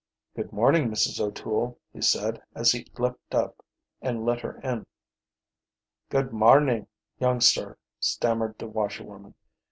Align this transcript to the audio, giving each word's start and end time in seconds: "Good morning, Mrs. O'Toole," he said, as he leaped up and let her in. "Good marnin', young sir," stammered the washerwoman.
"Good 0.35 0.51
morning, 0.51 0.89
Mrs. 0.89 1.21
O'Toole," 1.21 1.77
he 1.93 2.01
said, 2.01 2.41
as 2.55 2.71
he 2.71 2.87
leaped 2.97 3.35
up 3.35 3.63
and 4.01 4.25
let 4.25 4.39
her 4.41 4.59
in. 4.61 4.87
"Good 6.09 6.33
marnin', 6.33 6.87
young 7.19 7.39
sir," 7.39 7.77
stammered 7.99 8.57
the 8.57 8.65
washerwoman. 8.65 9.35